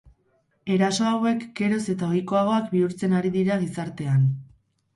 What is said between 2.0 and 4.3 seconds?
ohikoagoak bihurtzen ari dira gizartean.